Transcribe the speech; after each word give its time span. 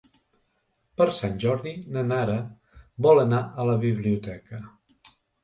Per 1.01 1.05
Sant 1.17 1.35
Jordi 1.43 1.73
na 1.97 2.03
Nara 2.07 2.39
vol 3.07 3.23
anar 3.27 3.43
a 3.65 3.69
la 3.73 3.77
biblioteca. 3.87 4.65